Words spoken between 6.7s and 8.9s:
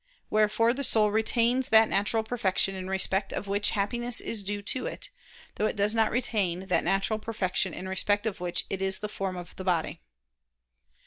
natural perfection in respect of which it